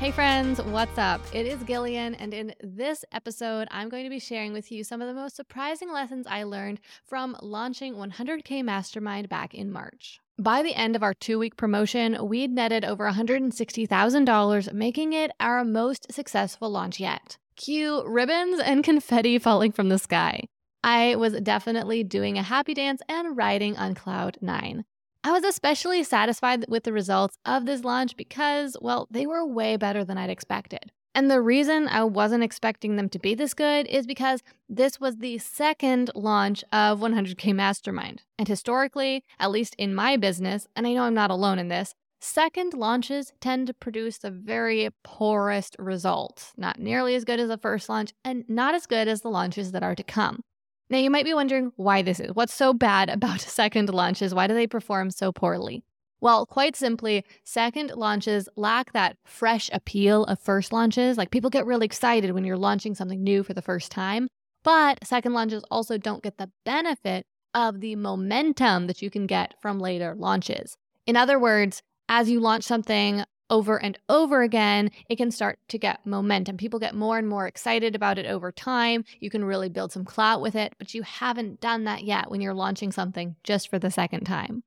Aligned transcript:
Hey 0.00 0.12
friends, 0.12 0.62
what's 0.62 0.96
up? 0.96 1.20
It 1.34 1.44
is 1.44 1.62
Gillian, 1.62 2.14
and 2.14 2.32
in 2.32 2.54
this 2.62 3.04
episode, 3.12 3.68
I'm 3.70 3.90
going 3.90 4.04
to 4.04 4.08
be 4.08 4.18
sharing 4.18 4.54
with 4.54 4.72
you 4.72 4.82
some 4.82 5.02
of 5.02 5.08
the 5.08 5.12
most 5.12 5.36
surprising 5.36 5.92
lessons 5.92 6.26
I 6.26 6.44
learned 6.44 6.80
from 7.04 7.36
launching 7.42 7.96
100K 7.96 8.64
Mastermind 8.64 9.28
back 9.28 9.54
in 9.54 9.70
March. 9.70 10.18
By 10.38 10.62
the 10.62 10.74
end 10.74 10.96
of 10.96 11.02
our 11.02 11.12
two 11.12 11.38
week 11.38 11.58
promotion, 11.58 12.16
we'd 12.26 12.50
netted 12.50 12.82
over 12.82 13.10
$160,000, 13.10 14.72
making 14.72 15.12
it 15.12 15.32
our 15.38 15.66
most 15.66 16.10
successful 16.10 16.70
launch 16.70 16.98
yet. 16.98 17.36
Cue 17.56 18.02
ribbons 18.08 18.58
and 18.58 18.82
confetti 18.90 19.38
falling 19.38 19.70
from 19.70 19.90
the 19.90 19.98
sky. 19.98 20.44
I 20.82 21.16
was 21.16 21.38
definitely 21.42 22.04
doing 22.04 22.38
a 22.38 22.42
happy 22.42 22.72
dance 22.72 23.02
and 23.06 23.36
riding 23.36 23.76
on 23.76 23.94
cloud 23.94 24.38
nine. 24.40 24.86
I 25.22 25.32
was 25.32 25.44
especially 25.44 26.02
satisfied 26.02 26.64
with 26.68 26.84
the 26.84 26.94
results 26.94 27.36
of 27.44 27.66
this 27.66 27.84
launch 27.84 28.16
because, 28.16 28.74
well, 28.80 29.06
they 29.10 29.26
were 29.26 29.44
way 29.44 29.76
better 29.76 30.02
than 30.02 30.16
I'd 30.16 30.30
expected. 30.30 30.92
And 31.14 31.30
the 31.30 31.42
reason 31.42 31.88
I 31.88 32.04
wasn't 32.04 32.42
expecting 32.42 32.96
them 32.96 33.10
to 33.10 33.18
be 33.18 33.34
this 33.34 33.52
good 33.52 33.86
is 33.88 34.06
because 34.06 34.42
this 34.68 34.98
was 34.98 35.18
the 35.18 35.36
second 35.38 36.10
launch 36.14 36.64
of 36.72 37.00
100K 37.00 37.54
Mastermind. 37.54 38.22
And 38.38 38.48
historically, 38.48 39.24
at 39.38 39.50
least 39.50 39.74
in 39.76 39.94
my 39.94 40.16
business, 40.16 40.66
and 40.74 40.86
I 40.86 40.94
know 40.94 41.02
I'm 41.02 41.14
not 41.14 41.30
alone 41.30 41.58
in 41.58 41.68
this, 41.68 41.94
second 42.22 42.72
launches 42.72 43.32
tend 43.40 43.66
to 43.66 43.74
produce 43.74 44.18
the 44.18 44.30
very 44.30 44.88
poorest 45.02 45.76
results. 45.78 46.54
Not 46.56 46.78
nearly 46.78 47.14
as 47.14 47.26
good 47.26 47.40
as 47.40 47.48
the 47.48 47.58
first 47.58 47.90
launch, 47.90 48.14
and 48.24 48.44
not 48.48 48.74
as 48.74 48.86
good 48.86 49.06
as 49.06 49.20
the 49.20 49.30
launches 49.30 49.72
that 49.72 49.82
are 49.82 49.96
to 49.96 50.02
come. 50.02 50.44
Now, 50.90 50.98
you 50.98 51.08
might 51.08 51.24
be 51.24 51.34
wondering 51.34 51.72
why 51.76 52.02
this 52.02 52.18
is. 52.18 52.34
What's 52.34 52.52
so 52.52 52.74
bad 52.74 53.08
about 53.10 53.40
second 53.40 53.88
launches? 53.90 54.34
Why 54.34 54.46
do 54.46 54.54
they 54.54 54.66
perform 54.66 55.10
so 55.10 55.32
poorly? 55.32 55.84
Well, 56.20 56.44
quite 56.44 56.76
simply, 56.76 57.24
second 57.44 57.92
launches 57.96 58.48
lack 58.54 58.92
that 58.92 59.16
fresh 59.24 59.70
appeal 59.72 60.24
of 60.24 60.38
first 60.38 60.72
launches. 60.72 61.16
Like 61.16 61.30
people 61.30 61.48
get 61.48 61.64
really 61.64 61.86
excited 61.86 62.32
when 62.32 62.44
you're 62.44 62.58
launching 62.58 62.94
something 62.94 63.22
new 63.22 63.42
for 63.42 63.54
the 63.54 63.62
first 63.62 63.90
time. 63.90 64.28
But 64.62 64.98
second 65.06 65.32
launches 65.32 65.64
also 65.70 65.96
don't 65.96 66.22
get 66.22 66.36
the 66.36 66.50
benefit 66.66 67.24
of 67.54 67.80
the 67.80 67.96
momentum 67.96 68.86
that 68.86 69.00
you 69.00 69.08
can 69.10 69.26
get 69.26 69.54
from 69.62 69.80
later 69.80 70.14
launches. 70.14 70.76
In 71.06 71.16
other 71.16 71.38
words, 71.38 71.82
as 72.08 72.28
you 72.28 72.40
launch 72.40 72.64
something 72.64 73.24
over 73.50 73.82
and 73.82 73.98
over 74.08 74.42
again, 74.42 74.90
it 75.08 75.16
can 75.16 75.30
start 75.30 75.58
to 75.68 75.78
get 75.78 76.06
momentum. 76.06 76.56
People 76.56 76.78
get 76.78 76.94
more 76.94 77.18
and 77.18 77.28
more 77.28 77.46
excited 77.46 77.94
about 77.94 78.18
it 78.18 78.26
over 78.26 78.50
time. 78.50 79.04
You 79.18 79.28
can 79.28 79.44
really 79.44 79.68
build 79.68 79.92
some 79.92 80.04
clout 80.04 80.40
with 80.40 80.54
it, 80.54 80.74
but 80.78 80.94
you 80.94 81.02
haven't 81.02 81.60
done 81.60 81.84
that 81.84 82.04
yet 82.04 82.30
when 82.30 82.40
you're 82.40 82.54
launching 82.54 82.92
something 82.92 83.36
just 83.44 83.68
for 83.68 83.78
the 83.78 83.90
second 83.90 84.24
time. 84.24 84.62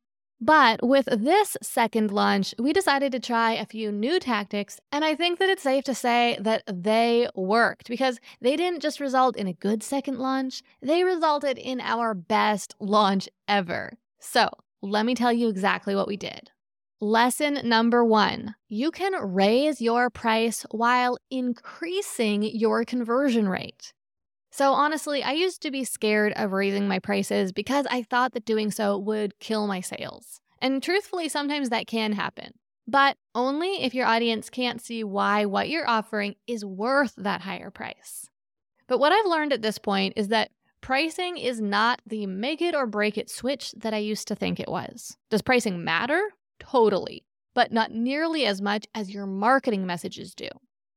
But 0.45 0.85
with 0.85 1.05
this 1.05 1.55
second 1.61 2.11
launch, 2.11 2.53
we 2.59 2.73
decided 2.73 3.13
to 3.13 3.19
try 3.19 3.53
a 3.53 3.65
few 3.65 3.93
new 3.93 4.19
tactics, 4.19 4.77
and 4.91 5.05
I 5.05 5.15
think 5.15 5.39
that 5.39 5.49
it's 5.49 5.63
safe 5.63 5.85
to 5.85 5.95
say 5.95 6.37
that 6.41 6.63
they 6.67 7.29
worked 7.33 7.87
because 7.87 8.19
they 8.41 8.57
didn't 8.57 8.81
just 8.81 8.99
result 8.99 9.37
in 9.37 9.47
a 9.47 9.53
good 9.53 9.81
second 9.81 10.19
launch, 10.19 10.61
they 10.81 11.05
resulted 11.05 11.57
in 11.57 11.79
our 11.79 12.13
best 12.13 12.75
launch 12.81 13.29
ever. 13.47 13.93
So, 14.19 14.49
let 14.81 15.05
me 15.05 15.15
tell 15.15 15.31
you 15.31 15.47
exactly 15.47 15.95
what 15.95 16.09
we 16.09 16.17
did. 16.17 16.51
Lesson 17.03 17.59
number 17.67 18.05
one 18.05 18.55
you 18.69 18.89
can 18.89 19.11
raise 19.21 19.81
your 19.81 20.09
price 20.09 20.65
while 20.71 21.17
increasing 21.29 22.43
your 22.43 22.85
conversion 22.85 23.49
rate. 23.49 23.91
So, 24.53 24.71
honestly, 24.71 25.21
I 25.21 25.33
used 25.33 25.61
to 25.63 25.71
be 25.71 25.83
scared 25.83 26.31
of 26.37 26.53
raising 26.53 26.87
my 26.87 26.99
prices 26.99 27.51
because 27.51 27.85
I 27.91 28.03
thought 28.03 28.31
that 28.31 28.45
doing 28.45 28.71
so 28.71 28.97
would 28.97 29.37
kill 29.39 29.67
my 29.67 29.81
sales. 29.81 30.39
And 30.61 30.81
truthfully, 30.81 31.27
sometimes 31.27 31.71
that 31.71 31.87
can 31.87 32.13
happen, 32.13 32.53
but 32.87 33.17
only 33.35 33.83
if 33.83 33.93
your 33.93 34.05
audience 34.05 34.49
can't 34.49 34.79
see 34.79 35.03
why 35.03 35.43
what 35.43 35.67
you're 35.67 35.89
offering 35.89 36.35
is 36.47 36.63
worth 36.63 37.15
that 37.17 37.41
higher 37.41 37.69
price. 37.69 38.29
But 38.87 38.99
what 38.99 39.11
I've 39.11 39.29
learned 39.29 39.51
at 39.51 39.61
this 39.61 39.77
point 39.77 40.13
is 40.15 40.29
that 40.29 40.51
pricing 40.79 41.35
is 41.35 41.59
not 41.59 42.01
the 42.07 42.27
make 42.27 42.61
it 42.61 42.73
or 42.73 42.87
break 42.87 43.17
it 43.17 43.29
switch 43.29 43.73
that 43.73 43.93
I 43.93 43.97
used 43.97 44.29
to 44.29 44.35
think 44.35 44.57
it 44.57 44.71
was. 44.71 45.17
Does 45.29 45.41
pricing 45.41 45.83
matter? 45.83 46.21
Totally, 46.71 47.23
but 47.53 47.71
not 47.71 47.91
nearly 47.91 48.45
as 48.45 48.61
much 48.61 48.87
as 48.95 49.13
your 49.13 49.25
marketing 49.25 49.85
messages 49.85 50.33
do. 50.33 50.47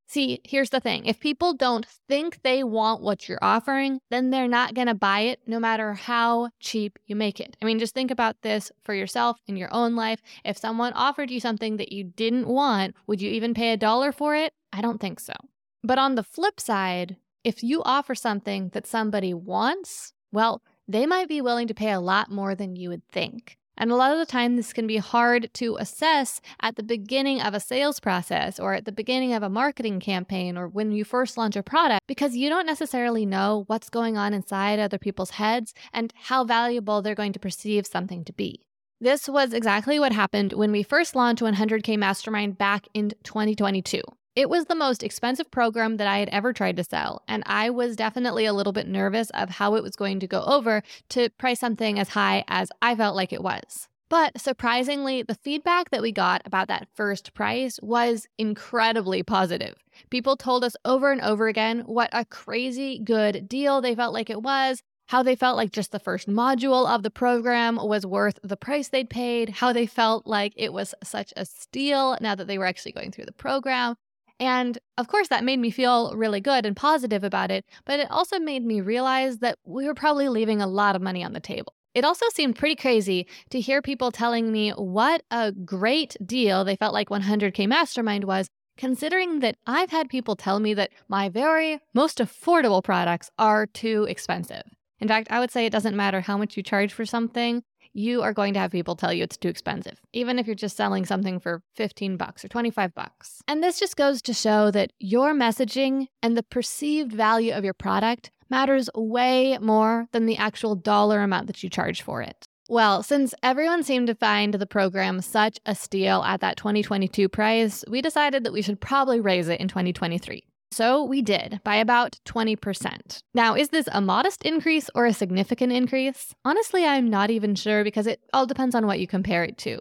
See, 0.09 0.41
here's 0.45 0.71
the 0.71 0.79
thing 0.79 1.05
if 1.05 1.19
people 1.19 1.53
don't 1.53 1.85
think 2.09 2.43
they 2.43 2.63
want 2.63 3.03
what 3.03 3.29
you're 3.29 3.43
offering, 3.43 3.99
then 4.09 4.31
they're 4.31 4.47
not 4.47 4.75
going 4.75 4.87
to 4.87 4.95
buy 4.95 5.21
it 5.21 5.41
no 5.47 5.59
matter 5.59 5.95
how 5.95 6.51
cheap 6.61 6.99
you 7.07 7.17
make 7.17 7.41
it. 7.41 7.57
I 7.61 7.65
mean, 7.65 7.81
just 7.81 7.95
think 7.95 8.13
about 8.13 8.43
this 8.43 8.71
for 8.85 8.95
yourself 8.95 9.39
in 9.49 9.57
your 9.57 9.73
own 9.75 9.97
life. 9.97 10.21
If 10.45 10.57
someone 10.57 10.93
offered 10.93 11.31
you 11.31 11.41
something 11.41 11.77
that 11.79 11.91
you 11.91 12.05
didn't 12.05 12.47
want, 12.47 12.95
would 13.09 13.21
you 13.21 13.31
even 13.31 13.53
pay 13.53 13.73
a 13.73 13.77
dollar 13.77 14.13
for 14.13 14.37
it? 14.37 14.53
I 14.73 14.81
don't 14.81 15.01
think 15.01 15.19
so. 15.19 15.35
But 15.83 15.99
on 15.99 16.15
the 16.15 16.23
flip 16.23 16.61
side, 16.61 17.17
if 17.43 17.65
you 17.65 17.83
offer 17.85 18.15
something 18.15 18.71
that 18.71 18.87
somebody 18.87 19.35
wants, 19.35 20.13
well, 20.31 20.63
they 20.87 21.05
might 21.05 21.29
be 21.29 21.41
willing 21.41 21.67
to 21.67 21.75
pay 21.75 21.91
a 21.91 22.01
lot 22.01 22.31
more 22.31 22.55
than 22.55 22.77
you 22.77 22.91
would 22.91 23.07
think. 23.09 23.59
And 23.77 23.91
a 23.91 23.97
lot 23.97 24.13
of 24.13 24.19
the 24.19 24.27
time, 24.27 24.57
this 24.57 24.73
can 24.73 24.87
be 24.87 24.97
hard 24.97 25.51
to 25.55 25.77
assess 25.77 26.41
at 26.61 26.77
the 26.77 26.83
beginning 26.83 27.41
of 27.41 27.55
a 27.55 27.61
sales 27.61 28.01
process 28.01 28.59
or 28.59 28.75
at 28.75 28.85
the 28.85 28.93
beginning 28.93 29.33
of 29.35 29.43
a 29.43 29.51
marketing 29.51 30.01
campaign 30.01 30.57
or 30.57 30.67
when 30.67 30.93
you 30.93 31.05
first 31.05 31.37
launch 31.37 31.57
a 31.57 31.63
product 31.63 32.07
because 32.07 32.37
you 32.37 32.49
don't 32.49 32.67
necessarily 32.67 33.27
know 33.27 33.65
what's 33.67 33.91
going 33.91 34.17
on 34.17 34.33
inside 34.33 34.79
other 34.79 34.99
people's 34.99 35.31
heads 35.31 35.75
and 35.93 36.13
how 36.25 36.45
valuable 36.45 37.03
they're 37.03 37.15
going 37.15 37.33
to 37.33 37.39
perceive 37.39 37.87
something 37.87 38.25
to 38.25 38.33
be. 38.33 38.63
This 39.01 39.29
was 39.29 39.53
exactly 39.53 39.99
what 39.99 40.13
happened 40.13 40.55
when 40.55 40.73
we 40.73 40.83
first 40.83 41.15
launched 41.15 41.43
100K 41.43 41.99
Mastermind 41.99 42.57
back 42.57 42.89
in 42.95 43.13
2022. 43.25 44.01
It 44.37 44.51
was 44.51 44.67
the 44.67 44.75
most 44.75 45.03
expensive 45.03 45.51
program 45.51 45.97
that 45.97 46.07
I 46.07 46.19
had 46.19 46.29
ever 46.29 46.53
tried 46.53 46.77
to 46.77 46.85
sell, 46.85 47.23
and 47.27 47.43
I 47.47 47.71
was 47.71 47.97
definitely 47.97 48.45
a 48.45 48.53
little 48.53 48.75
bit 48.75 48.87
nervous 48.87 49.31
of 49.31 49.49
how 49.49 49.77
it 49.77 49.83
was 49.83 49.97
going 49.97 50.21
to 50.21 50.27
go 50.27 50.43
over 50.43 50.83
to 51.09 51.31
price 51.31 51.59
something 51.59 51.99
as 51.99 52.11
high 52.11 52.45
as 52.47 52.71
I 52.83 52.95
felt 52.95 53.17
like 53.17 53.33
it 53.33 53.43
was. 53.43 53.89
But 54.11 54.39
surprisingly, 54.39 55.23
the 55.23 55.37
feedback 55.37 55.89
that 55.89 56.03
we 56.03 56.13
got 56.13 56.43
about 56.45 56.69
that 56.69 56.87
first 56.95 57.33
price 57.33 57.81
was 57.83 58.29
incredibly 58.37 59.23
positive. 59.23 59.83
People 60.11 60.37
told 60.37 60.65
us 60.65 60.77
over 60.85 61.11
and 61.11 61.23
over 61.23 61.49
again 61.49 61.81
what 61.87 62.11
a 62.13 62.27
crazy 62.27 62.99
good 62.99 63.49
deal 63.49 63.81
they 63.81 63.95
felt 63.95 64.13
like 64.13 64.29
it 64.29 64.43
was, 64.43 64.83
how 65.07 65.23
they 65.23 65.35
felt 65.35 65.57
like 65.57 65.73
just 65.73 65.93
the 65.93 65.99
first 65.99 66.29
module 66.29 66.87
of 66.87 67.03
the 67.03 67.11
program 67.11 67.77
was 67.77 68.05
worth 68.05 68.39
the 68.43 68.57
price 68.57 68.89
they'd 68.89 69.09
paid, 69.09 69.49
how 69.49 69.73
they 69.73 69.87
felt 69.87 70.27
like 70.27 70.53
it 70.57 70.75
was 70.75 70.95
such 71.03 71.33
a 71.39 71.47
steal 71.47 72.19
now 72.21 72.35
that 72.35 72.47
they 72.47 72.59
were 72.59 72.67
actually 72.67 72.93
going 72.93 73.11
through 73.11 73.25
the 73.25 73.33
program. 73.33 73.97
And 74.39 74.79
of 74.99 75.09
course, 75.09 75.29
that 75.29 75.45
made 75.45 75.59
me 75.59 75.71
feel 75.71 76.15
really 76.15 76.41
good 76.41 76.67
and 76.67 76.77
positive 76.77 77.25
about 77.25 77.51
it, 77.51 77.65
but 77.85 78.01
it 78.01 78.11
also 78.11 78.39
made 78.39 78.65
me 78.65 78.81
realize 78.81 79.39
that 79.39 79.59
we 79.65 79.87
were 79.87 79.95
probably 79.95 80.29
leaving 80.29 80.61
a 80.61 80.67
lot 80.67 80.95
of 80.95 81.03
money 81.03 81.25
on 81.25 81.33
the 81.33 81.41
table. 81.41 81.73
It 81.95 82.05
also 82.05 82.27
seemed 82.35 82.57
pretty 82.57 82.77
crazy 82.77 83.27
to 83.51 83.61
hear 83.61 83.81
people 83.81 84.13
telling 84.13 84.53
me 84.53 84.71
what 84.73 85.23
a 85.31 85.53
great 85.53 86.15
deal 86.25 86.63
they 86.63 86.77
felt 86.77 86.93
like 86.93 87.09
100K 87.09 87.67
Mastermind 87.67 88.25
was, 88.25 88.49
considering 88.77 89.41
that 89.41 89.57
I've 89.67 89.91
had 89.91 90.11
people 90.11 90.37
tell 90.37 90.61
me 90.61 90.75
that 90.75 90.91
my 91.09 91.31
very 91.31 91.81
most 91.95 92.19
affordable 92.19 92.85
products 92.85 93.31
are 93.39 93.65
too 93.65 94.05
expensive. 94.05 94.65
In 94.99 95.09
fact, 95.09 95.29
I 95.31 95.41
would 95.41 95.51
say 95.51 95.65
it 95.65 95.73
doesn't 95.73 95.97
matter 95.97 96.21
how 96.21 96.37
much 96.37 96.57
you 96.57 96.63
charge 96.63 96.93
for 96.93 97.07
something, 97.07 97.63
you 97.97 98.23
are 98.23 98.35
going 98.35 98.53
to 98.55 98.61
have 98.61 98.71
people 98.71 98.95
tell 98.95 99.13
you 99.13 99.25
it's 99.25 99.37
too 99.37 99.49
expensive, 99.49 100.01
even 100.13 100.39
if 100.39 100.47
you're 100.47 100.55
just 100.55 100.77
selling 100.77 101.07
something 101.07 101.41
for 101.41 101.63
15 101.77 102.17
bucks 102.17 102.45
or 102.45 102.49
25 102.49 102.95
bucks. 102.95 103.41
And 103.49 103.63
this 103.63 103.81
just 103.81 103.97
goes 103.97 104.21
to 104.23 104.35
show 104.35 104.71
that 104.71 104.93
your 104.99 105.33
messaging 105.33 106.09
and 106.23 106.37
the 106.37 106.43
perceived 106.43 107.13
value 107.13 107.55
of 107.55 107.65
your 107.65 107.75
product 107.75 108.31
matters 108.51 108.91
way 108.95 109.59
more 109.59 110.09
than 110.13 110.27
the 110.27 110.37
actual 110.37 110.77
dollar 110.77 111.23
amount 111.23 111.47
that 111.47 111.63
you 111.63 111.71
charge 111.71 112.03
for 112.03 112.21
it. 112.23 112.47
Well, 112.69 113.03
since 113.03 113.33
everyone 113.43 113.83
seemed 113.83 114.09
to 114.09 114.15
find 114.15 114.55
the 114.55 114.67
program 114.67 115.21
such 115.21 115.59
a 115.65 115.75
steal 115.75 116.23
at 116.25 116.41
that 116.41 116.57
2022 116.57 117.29
price, 117.29 117.85
we 117.89 118.03
decided 118.03 118.45
that 118.45 118.53
we 118.53 118.61
should 118.63 118.81
probably 118.81 119.21
raise 119.21 119.49
it 119.49 119.61
in 119.61 119.69
2023. 119.69 120.45
So 120.71 121.05
we 121.05 121.23
did 121.23 121.61
by 121.65 121.77
about 121.77 122.19
20%. 122.27 123.23
Now, 123.35 123.55
is 123.55 123.71
this 123.71 123.89
a 123.93 124.01
modest 124.01 124.43
increase 124.43 124.91
or 124.95 125.07
a 125.07 125.13
significant 125.13 125.73
increase? 125.73 126.35
Honestly, 126.45 126.85
I'm 126.85 127.09
not 127.09 127.31
even 127.31 127.55
sure 127.55 127.85
because 127.85 128.07
it 128.07 128.21
all 128.33 128.47
depends 128.47 128.75
on 128.75 128.87
what 128.87 129.01
you 129.01 129.07
compare 129.07 129.45
it 129.45 129.57
to. 129.59 129.79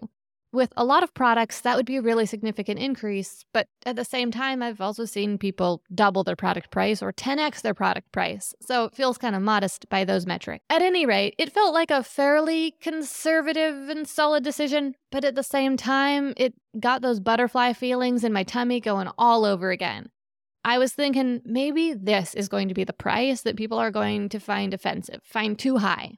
With 0.56 0.72
a 0.78 0.86
lot 0.86 1.04
of 1.04 1.14
products, 1.14 1.60
that 1.62 1.76
would 1.76 1.86
be 1.86 1.98
a 1.98 2.02
really 2.02 2.26
significant 2.26 2.80
increase, 2.80 3.44
but 3.52 3.68
at 3.86 3.98
the 3.98 4.06
same 4.06 4.32
time, 4.32 4.64
I've 4.64 4.80
also 4.80 5.04
seen 5.04 5.38
people 5.38 5.82
double 5.94 6.24
their 6.24 6.38
product 6.38 6.72
price 6.72 7.02
or 7.02 7.12
10x 7.12 7.62
their 7.62 7.74
product 7.74 8.14
price, 8.14 8.56
so 8.62 8.86
it 8.86 8.96
feels 8.96 9.18
kind 9.18 9.36
of 9.36 9.42
modest 9.42 9.90
by 9.90 10.06
those 10.06 10.26
metrics. 10.26 10.64
At 10.70 10.82
any 10.82 11.06
rate, 11.06 11.36
it 11.38 11.52
felt 11.52 11.74
like 11.74 11.92
a 11.92 12.04
fairly 12.04 12.74
conservative 12.80 13.90
and 13.90 14.08
solid 14.08 14.46
decision, 14.46 14.96
but 15.12 15.26
at 15.26 15.36
the 15.36 15.44
same 15.44 15.76
time, 15.76 16.34
it 16.38 16.54
got 16.80 17.02
those 17.02 17.20
butterfly 17.20 17.74
feelings 17.74 18.24
in 18.24 18.32
my 18.32 18.44
tummy 18.44 18.80
going 18.80 19.10
all 19.18 19.44
over 19.44 19.72
again. 19.72 20.10
I 20.66 20.80
was 20.80 20.94
thinking 20.94 21.42
maybe 21.46 21.94
this 21.94 22.34
is 22.34 22.50
going 22.50 22.70
to 22.70 22.74
be 22.74 22.84
the 22.84 22.92
price 22.92 23.42
that 23.42 23.56
people 23.56 23.78
are 23.78 23.92
going 23.92 24.30
to 24.30 24.40
find 24.40 24.74
offensive, 24.74 25.22
find 25.24 25.60
too 25.60 25.78
high. 25.78 26.18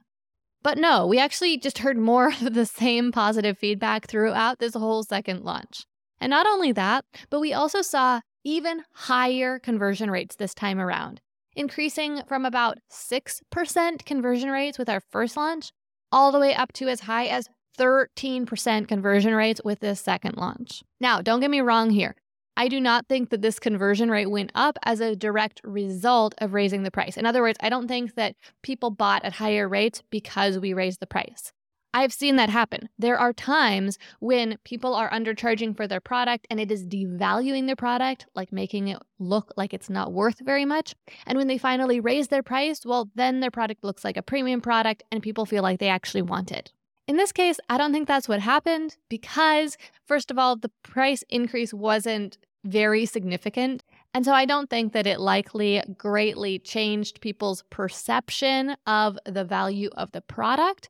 But 0.62 0.78
no, 0.78 1.06
we 1.06 1.18
actually 1.18 1.58
just 1.58 1.78
heard 1.78 1.98
more 1.98 2.28
of 2.42 2.54
the 2.54 2.64
same 2.64 3.12
positive 3.12 3.58
feedback 3.58 4.06
throughout 4.06 4.58
this 4.58 4.72
whole 4.72 5.02
second 5.02 5.44
launch. 5.44 5.84
And 6.18 6.30
not 6.30 6.46
only 6.46 6.72
that, 6.72 7.04
but 7.28 7.40
we 7.40 7.52
also 7.52 7.82
saw 7.82 8.22
even 8.42 8.84
higher 8.94 9.58
conversion 9.58 10.10
rates 10.10 10.36
this 10.36 10.54
time 10.54 10.80
around, 10.80 11.20
increasing 11.54 12.22
from 12.26 12.46
about 12.46 12.78
6% 12.90 14.04
conversion 14.06 14.50
rates 14.50 14.78
with 14.78 14.88
our 14.88 15.02
first 15.10 15.36
launch 15.36 15.72
all 16.10 16.32
the 16.32 16.40
way 16.40 16.54
up 16.54 16.72
to 16.72 16.88
as 16.88 17.00
high 17.00 17.26
as 17.26 17.50
13% 17.78 18.88
conversion 18.88 19.34
rates 19.34 19.60
with 19.62 19.80
this 19.80 20.00
second 20.00 20.38
launch. 20.38 20.82
Now, 21.00 21.20
don't 21.20 21.40
get 21.40 21.50
me 21.50 21.60
wrong 21.60 21.90
here. 21.90 22.16
I 22.58 22.66
do 22.66 22.80
not 22.80 23.06
think 23.06 23.30
that 23.30 23.40
this 23.40 23.60
conversion 23.60 24.10
rate 24.10 24.26
went 24.26 24.50
up 24.52 24.80
as 24.82 24.98
a 25.00 25.14
direct 25.14 25.60
result 25.62 26.34
of 26.38 26.54
raising 26.54 26.82
the 26.82 26.90
price. 26.90 27.16
In 27.16 27.24
other 27.24 27.40
words, 27.40 27.56
I 27.62 27.68
don't 27.68 27.86
think 27.86 28.16
that 28.16 28.34
people 28.62 28.90
bought 28.90 29.24
at 29.24 29.34
higher 29.34 29.68
rates 29.68 30.02
because 30.10 30.58
we 30.58 30.74
raised 30.74 30.98
the 30.98 31.06
price. 31.06 31.52
I've 31.94 32.12
seen 32.12 32.34
that 32.34 32.50
happen. 32.50 32.88
There 32.98 33.16
are 33.16 33.32
times 33.32 33.96
when 34.18 34.58
people 34.64 34.92
are 34.92 35.08
undercharging 35.10 35.76
for 35.76 35.86
their 35.86 36.00
product 36.00 36.48
and 36.50 36.58
it 36.58 36.72
is 36.72 36.84
devaluing 36.84 37.66
their 37.66 37.76
product, 37.76 38.26
like 38.34 38.52
making 38.52 38.88
it 38.88 38.98
look 39.20 39.52
like 39.56 39.72
it's 39.72 39.88
not 39.88 40.12
worth 40.12 40.40
very 40.40 40.64
much. 40.64 40.96
And 41.28 41.38
when 41.38 41.46
they 41.46 41.58
finally 41.58 42.00
raise 42.00 42.26
their 42.26 42.42
price, 42.42 42.84
well, 42.84 43.08
then 43.14 43.38
their 43.38 43.52
product 43.52 43.84
looks 43.84 44.04
like 44.04 44.16
a 44.16 44.22
premium 44.22 44.60
product 44.60 45.04
and 45.12 45.22
people 45.22 45.46
feel 45.46 45.62
like 45.62 45.78
they 45.78 45.88
actually 45.88 46.22
want 46.22 46.50
it. 46.50 46.72
In 47.06 47.16
this 47.16 47.32
case, 47.32 47.58
I 47.70 47.78
don't 47.78 47.92
think 47.92 48.06
that's 48.06 48.28
what 48.28 48.40
happened 48.40 48.96
because, 49.08 49.78
first 50.06 50.30
of 50.30 50.38
all, 50.38 50.56
the 50.56 50.70
price 50.82 51.24
increase 51.30 51.72
wasn't 51.72 52.36
very 52.64 53.06
significant. 53.06 53.84
And 54.14 54.24
so 54.24 54.32
I 54.32 54.44
don't 54.44 54.70
think 54.70 54.92
that 54.92 55.06
it 55.06 55.20
likely 55.20 55.82
greatly 55.96 56.58
changed 56.58 57.20
people's 57.20 57.62
perception 57.70 58.76
of 58.86 59.18
the 59.24 59.44
value 59.44 59.90
of 59.96 60.12
the 60.12 60.20
product. 60.20 60.88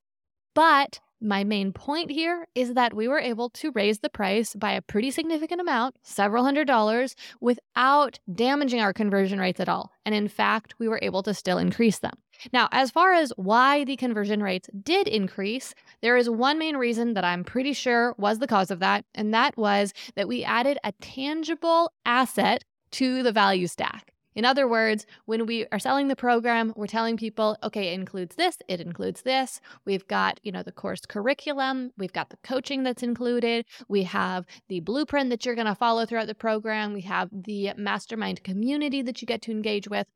But 0.55 1.01
my 1.21 1.43
main 1.43 1.73
point 1.73 2.11
here 2.11 2.47
is 2.55 2.75
that 2.75 2.95
we 2.95 3.09
were 3.09 3.19
able 3.19 3.51
to 3.51 3.73
raise 3.73 3.99
the 3.99 4.09
price 4.09 4.55
by 4.55 4.73
a 4.73 4.83
pretty 4.83 5.11
significant 5.11 5.61
amount, 5.61 5.97
several 6.03 6.45
hundred 6.45 6.67
dollars, 6.67 7.17
without 7.41 8.21
damaging 8.33 8.81
our 8.81 8.93
conversion 8.93 9.41
rates 9.41 9.59
at 9.59 9.69
all. 9.69 9.91
And 10.05 10.15
in 10.15 10.29
fact, 10.29 10.75
we 10.79 10.87
were 10.87 11.01
able 11.03 11.25
to 11.25 11.35
still 11.35 11.59
increase 11.59 11.99
them. 11.99 12.15
Now, 12.53 12.69
as 12.73 12.91
far 12.91 13.13
as 13.13 13.33
why 13.37 13.85
the 13.85 13.97
conversion 13.97 14.43
rates 14.43 14.69
did 14.83 15.09
increase, 15.09 15.75
there 16.03 16.17
is 16.17 16.31
one 16.31 16.59
main 16.59 16.77
reason 16.77 17.15
that 17.15 17.25
I'm 17.25 17.45
pretty 17.45 17.73
sure 17.73 18.15
was 18.19 18.39
the 18.39 18.47
cause 18.47 18.71
of 18.71 18.81
that, 18.81 19.05
and 19.15 19.33
that 19.35 19.57
was 19.57 19.93
that 20.15 20.29
we 20.29 20.45
added 20.45 20.79
a 20.85 20.93
tangible 21.01 21.93
asset 22.05 22.65
to 22.93 23.23
the 23.23 23.33
value 23.33 23.67
stack. 23.67 24.13
In 24.35 24.45
other 24.45 24.69
words, 24.69 25.05
when 25.25 25.47
we 25.47 25.67
are 25.73 25.81
selling 25.81 26.07
the 26.07 26.15
program, 26.15 26.73
we're 26.77 26.87
telling 26.87 27.17
people, 27.17 27.57
okay, 27.65 27.89
it 27.89 27.95
includes 27.95 28.37
this, 28.37 28.59
it 28.69 28.81
includes 28.81 29.23
this. 29.23 29.61
We've 29.85 30.07
got, 30.07 30.39
you 30.45 30.53
know, 30.53 30.63
the 30.63 30.71
course 30.71 31.01
curriculum, 31.05 31.91
we've 31.99 32.13
got 32.13 32.31
the 32.31 32.37
coaching 32.45 32.85
that's 32.85 33.03
included, 33.03 33.67
we 33.89 34.05
have 34.05 34.47
the 34.69 34.79
blueprint 34.79 35.31
that 35.31 35.45
you're 35.45 35.57
going 35.57 35.67
to 35.67 35.75
follow 35.75 36.07
throughout 36.07 36.29
the 36.29 36.37
program, 36.37 36.93
we 36.93 37.01
have 37.01 37.31
the 37.33 37.73
mastermind 37.77 38.45
community 38.45 39.03
that 39.03 39.21
you 39.21 39.27
get 39.27 39.43
to 39.43 39.51
engage 39.51 39.89
with. 39.89 40.07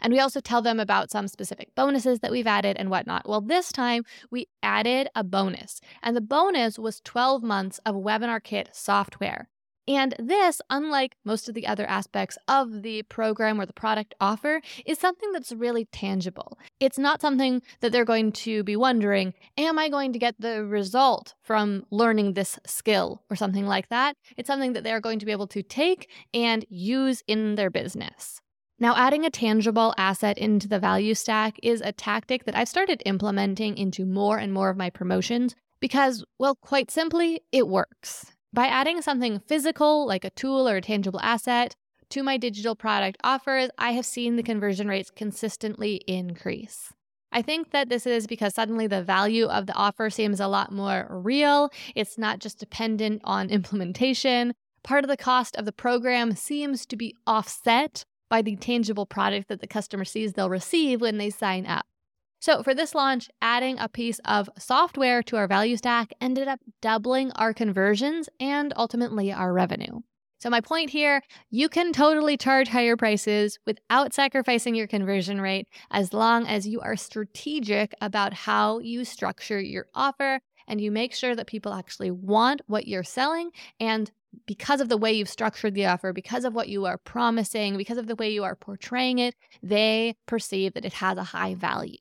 And 0.00 0.12
we 0.12 0.20
also 0.20 0.40
tell 0.40 0.62
them 0.62 0.80
about 0.80 1.10
some 1.10 1.28
specific 1.28 1.74
bonuses 1.74 2.20
that 2.20 2.30
we've 2.30 2.46
added 2.46 2.76
and 2.78 2.90
whatnot. 2.90 3.28
Well, 3.28 3.40
this 3.40 3.72
time 3.72 4.04
we 4.30 4.48
added 4.62 5.08
a 5.14 5.24
bonus, 5.24 5.80
and 6.02 6.16
the 6.16 6.20
bonus 6.20 6.78
was 6.78 7.00
12 7.04 7.42
months 7.42 7.80
of 7.86 7.94
Webinar 7.94 8.42
Kit 8.42 8.70
software. 8.72 9.48
And 9.88 10.16
this, 10.18 10.60
unlike 10.68 11.16
most 11.24 11.48
of 11.48 11.54
the 11.54 11.66
other 11.66 11.86
aspects 11.86 12.36
of 12.48 12.82
the 12.82 13.04
program 13.04 13.60
or 13.60 13.66
the 13.66 13.72
product 13.72 14.14
offer, 14.20 14.60
is 14.84 14.98
something 14.98 15.30
that's 15.30 15.52
really 15.52 15.84
tangible. 15.86 16.58
It's 16.80 16.98
not 16.98 17.20
something 17.20 17.62
that 17.80 17.92
they're 17.92 18.04
going 18.04 18.32
to 18.32 18.64
be 18.64 18.74
wondering, 18.74 19.34
am 19.56 19.78
I 19.78 19.88
going 19.88 20.12
to 20.12 20.18
get 20.18 20.34
the 20.40 20.64
result 20.64 21.34
from 21.40 21.84
learning 21.90 22.32
this 22.32 22.58
skill 22.66 23.22
or 23.30 23.36
something 23.36 23.66
like 23.66 23.88
that? 23.90 24.16
It's 24.36 24.48
something 24.48 24.72
that 24.72 24.82
they're 24.82 25.00
going 25.00 25.20
to 25.20 25.26
be 25.26 25.32
able 25.32 25.46
to 25.48 25.62
take 25.62 26.10
and 26.34 26.64
use 26.68 27.22
in 27.28 27.54
their 27.54 27.70
business. 27.70 28.40
Now, 28.78 28.94
adding 28.94 29.24
a 29.24 29.30
tangible 29.30 29.94
asset 29.96 30.36
into 30.36 30.68
the 30.68 30.78
value 30.78 31.14
stack 31.14 31.58
is 31.62 31.80
a 31.80 31.92
tactic 31.92 32.44
that 32.44 32.54
I've 32.54 32.68
started 32.68 33.02
implementing 33.06 33.78
into 33.78 34.04
more 34.04 34.36
and 34.36 34.52
more 34.52 34.68
of 34.68 34.76
my 34.76 34.90
promotions 34.90 35.54
because, 35.80 36.24
well, 36.38 36.54
quite 36.54 36.90
simply, 36.90 37.40
it 37.52 37.68
works. 37.68 38.32
By 38.52 38.66
adding 38.66 39.00
something 39.00 39.40
physical, 39.40 40.06
like 40.06 40.24
a 40.24 40.30
tool 40.30 40.68
or 40.68 40.76
a 40.76 40.82
tangible 40.82 41.20
asset, 41.20 41.74
to 42.10 42.22
my 42.22 42.36
digital 42.36 42.76
product 42.76 43.18
offers, 43.24 43.70
I 43.78 43.92
have 43.92 44.04
seen 44.04 44.36
the 44.36 44.42
conversion 44.42 44.88
rates 44.88 45.10
consistently 45.10 46.02
increase. 46.06 46.92
I 47.32 47.42
think 47.42 47.70
that 47.70 47.88
this 47.88 48.06
is 48.06 48.26
because 48.26 48.54
suddenly 48.54 48.86
the 48.86 49.02
value 49.02 49.46
of 49.46 49.66
the 49.66 49.74
offer 49.74 50.10
seems 50.10 50.38
a 50.38 50.48
lot 50.48 50.70
more 50.70 51.06
real. 51.10 51.70
It's 51.94 52.18
not 52.18 52.40
just 52.40 52.58
dependent 52.58 53.22
on 53.24 53.50
implementation. 53.50 54.54
Part 54.82 55.02
of 55.02 55.08
the 55.08 55.16
cost 55.16 55.56
of 55.56 55.64
the 55.64 55.72
program 55.72 56.36
seems 56.36 56.84
to 56.86 56.96
be 56.96 57.14
offset 57.26 58.04
by 58.28 58.42
the 58.42 58.56
tangible 58.56 59.06
product 59.06 59.48
that 59.48 59.60
the 59.60 59.66
customer 59.66 60.04
sees 60.04 60.32
they'll 60.32 60.50
receive 60.50 61.00
when 61.00 61.18
they 61.18 61.30
sign 61.30 61.66
up. 61.66 61.86
So, 62.40 62.62
for 62.62 62.74
this 62.74 62.94
launch, 62.94 63.28
adding 63.40 63.78
a 63.78 63.88
piece 63.88 64.20
of 64.24 64.50
software 64.58 65.22
to 65.24 65.36
our 65.36 65.48
value 65.48 65.76
stack 65.76 66.12
ended 66.20 66.48
up 66.48 66.60
doubling 66.82 67.32
our 67.32 67.54
conversions 67.54 68.28
and 68.38 68.72
ultimately 68.76 69.32
our 69.32 69.52
revenue. 69.52 70.00
So, 70.38 70.50
my 70.50 70.60
point 70.60 70.90
here 70.90 71.22
you 71.50 71.68
can 71.68 71.92
totally 71.92 72.36
charge 72.36 72.68
higher 72.68 72.96
prices 72.96 73.58
without 73.66 74.12
sacrificing 74.12 74.74
your 74.74 74.86
conversion 74.86 75.40
rate 75.40 75.66
as 75.90 76.12
long 76.12 76.46
as 76.46 76.68
you 76.68 76.80
are 76.80 76.96
strategic 76.96 77.94
about 78.00 78.34
how 78.34 78.80
you 78.80 79.04
structure 79.04 79.60
your 79.60 79.86
offer 79.94 80.40
and 80.66 80.80
you 80.80 80.90
make 80.90 81.14
sure 81.14 81.34
that 81.34 81.46
people 81.46 81.72
actually 81.72 82.10
want 82.10 82.62
what 82.66 82.86
you're 82.88 83.04
selling 83.04 83.50
and 83.80 84.10
because 84.46 84.80
of 84.80 84.88
the 84.88 84.96
way 84.98 85.12
you've 85.12 85.28
structured 85.28 85.74
the 85.74 85.86
offer, 85.86 86.12
because 86.12 86.44
of 86.44 86.54
what 86.54 86.68
you 86.68 86.84
are 86.84 86.98
promising, 86.98 87.76
because 87.76 87.98
of 87.98 88.06
the 88.06 88.16
way 88.16 88.28
you 88.30 88.44
are 88.44 88.54
portraying 88.54 89.18
it, 89.18 89.34
they 89.62 90.14
perceive 90.26 90.74
that 90.74 90.84
it 90.84 90.94
has 90.94 91.16
a 91.16 91.24
high 91.24 91.54
value. 91.54 91.96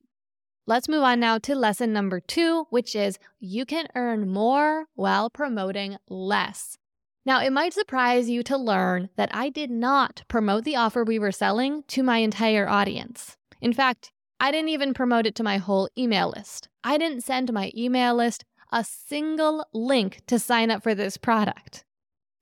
Let's 0.67 0.89
move 0.89 1.03
on 1.03 1.19
now 1.19 1.37
to 1.37 1.55
lesson 1.55 1.93
number 1.93 2.19
two, 2.19 2.65
which 2.71 2.95
is 2.95 3.19
you 3.39 3.65
can 3.65 3.87
earn 3.95 4.27
more 4.27 4.87
while 4.95 5.29
promoting 5.29 5.97
less. 6.09 6.77
Now, 7.25 7.39
it 7.41 7.53
might 7.53 7.73
surprise 7.73 8.29
you 8.29 8.43
to 8.43 8.57
learn 8.57 9.09
that 9.15 9.29
I 9.33 9.49
did 9.49 9.71
not 9.71 10.23
promote 10.27 10.63
the 10.63 10.75
offer 10.75 11.03
we 11.03 11.19
were 11.19 11.31
selling 11.31 11.83
to 11.87 12.03
my 12.03 12.17
entire 12.17 12.67
audience. 12.67 13.37
In 13.61 13.73
fact, 13.73 14.11
I 14.39 14.51
didn't 14.51 14.69
even 14.69 14.93
promote 14.93 15.25
it 15.25 15.35
to 15.35 15.43
my 15.43 15.57
whole 15.57 15.89
email 15.97 16.33
list. 16.35 16.67
I 16.83 16.97
didn't 16.97 17.23
send 17.23 17.51
my 17.53 17.71
email 17.75 18.15
list 18.15 18.43
a 18.75 18.83
single 18.83 19.65
link 19.73 20.21
to 20.27 20.37
sign 20.37 20.69
up 20.69 20.83
for 20.83 20.93
this 20.93 21.15
product. 21.15 21.85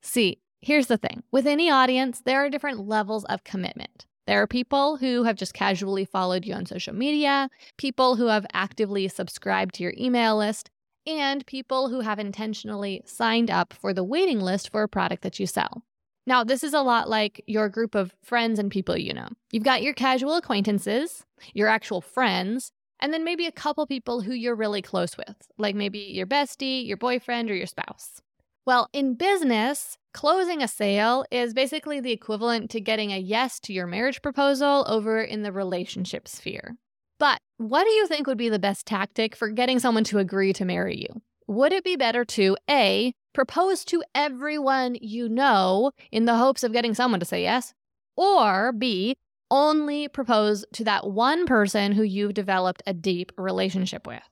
See, 0.02 0.40
here's 0.62 0.88
the 0.88 0.98
thing 0.98 1.22
with 1.32 1.46
any 1.46 1.70
audience, 1.70 2.22
there 2.26 2.44
are 2.44 2.50
different 2.50 2.88
levels 2.88 3.24
of 3.26 3.44
commitment. 3.44 4.08
There 4.26 4.42
are 4.42 4.48
people 4.48 4.98
who 4.98 5.24
have 5.24 5.36
just 5.36 5.54
casually 5.54 6.06
followed 6.06 6.44
you 6.44 6.56
on 6.56 6.66
social 6.66 6.96
media, 6.96 7.50
people 7.78 8.16
who 8.16 8.28
have 8.28 8.48
actively 8.52 9.08
subscribed 9.10 9.76
to 9.76 9.84
your 9.84 9.94
email 9.96 10.36
list, 10.36 10.72
and 11.06 11.46
people 11.46 11.90
who 11.90 12.00
have 12.00 12.18
intentionally 12.18 13.04
signed 13.06 13.52
up 13.52 13.72
for 13.72 13.94
the 13.94 14.04
waiting 14.04 14.40
list 14.40 14.72
for 14.72 14.82
a 14.82 14.90
product 14.90 15.22
that 15.22 15.40
you 15.40 15.46
sell. 15.46 15.84
Now, 16.26 16.44
this 16.44 16.64
is 16.64 16.74
a 16.74 16.82
lot 16.82 17.10
like 17.10 17.44
your 17.46 17.70
group 17.70 17.94
of 17.94 18.16
friends 18.24 18.58
and 18.58 18.72
people 18.72 18.98
you 18.98 19.14
know. 19.14 19.28
You've 19.52 19.64
got 19.66 19.84
your 19.84 19.94
casual 19.94 20.36
acquaintances, 20.36 21.26
your 21.54 21.68
actual 21.68 22.02
friends, 22.02 22.72
and 23.04 23.14
then 23.14 23.26
maybe 23.26 23.46
a 23.46 23.52
couple 23.52 23.86
people 23.86 24.22
who 24.22 24.32
you're 24.34 24.56
really 24.56 24.82
close 24.82 25.18
with, 25.18 25.36
like 25.58 25.76
maybe 25.76 26.00
your 26.00 26.26
bestie, 26.26 26.88
your 26.88 26.96
boyfriend, 26.96 27.52
or 27.52 27.56
your 27.56 27.68
spouse. 27.68 28.22
Well, 28.66 28.88
in 28.94 29.16
business, 29.16 29.98
closing 30.14 30.64
a 30.64 30.70
sale 30.70 31.26
is 31.30 31.54
basically 31.54 32.00
the 32.00 32.14
equivalent 32.14 32.72
to 32.72 32.80
getting 32.80 33.12
a 33.12 33.18
yes 33.18 33.60
to 33.62 33.74
your 33.74 33.88
marriage 33.88 34.22
proposal 34.22 34.86
over 34.88 35.22
in 35.22 35.44
the 35.44 35.52
relationship 35.52 36.30
sphere. 36.30 36.78
But 37.20 37.40
what 37.58 37.84
do 37.84 37.90
you 37.90 38.08
think 38.08 38.26
would 38.26 38.38
be 38.38 38.48
the 38.48 38.58
best 38.58 38.86
tactic 38.86 39.36
for 39.36 39.50
getting 39.50 39.80
someone 39.80 40.06
to 40.06 40.20
agree 40.20 40.54
to 40.54 40.64
marry 40.64 40.98
you? 40.98 41.22
Would 41.48 41.74
it 41.74 41.84
be 41.84 41.98
better 41.98 42.24
to 42.24 42.56
A, 42.70 43.14
propose 43.34 43.84
to 43.86 44.02
everyone 44.16 44.96
you 45.02 45.28
know 45.28 45.92
in 46.10 46.24
the 46.24 46.38
hopes 46.38 46.64
of 46.64 46.72
getting 46.72 46.94
someone 46.94 47.20
to 47.20 47.26
say 47.26 47.42
yes? 47.42 47.74
Or 48.16 48.72
B, 48.72 49.18
only 49.54 50.08
propose 50.08 50.66
to 50.74 50.84
that 50.84 51.08
one 51.08 51.46
person 51.46 51.92
who 51.92 52.02
you've 52.02 52.34
developed 52.34 52.82
a 52.88 52.94
deep 52.94 53.32
relationship 53.38 54.08
with? 54.08 54.24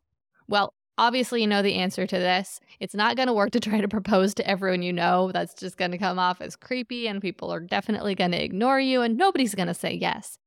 Well, 0.47 0.73
obviously, 0.97 1.41
you 1.41 1.47
know 1.47 1.61
the 1.61 1.75
answer 1.75 2.07
to 2.07 2.17
this. 2.17 2.59
It's 2.79 2.95
not 2.95 3.15
going 3.15 3.27
to 3.27 3.33
work 3.33 3.51
to 3.51 3.59
try 3.59 3.79
to 3.79 3.87
propose 3.87 4.33
to 4.33 4.47
everyone 4.49 4.81
you 4.81 4.91
know. 4.91 5.31
That's 5.31 5.53
just 5.53 5.77
going 5.77 5.91
to 5.91 5.99
come 5.99 6.17
off 6.17 6.41
as 6.41 6.55
creepy, 6.55 7.07
and 7.07 7.21
people 7.21 7.53
are 7.53 7.59
definitely 7.59 8.15
going 8.15 8.31
to 8.31 8.43
ignore 8.43 8.79
you, 8.79 9.01
and 9.01 9.15
nobody's 9.15 9.53
going 9.53 9.67
to 9.67 9.75
say 9.75 9.93
yes. 9.93 10.39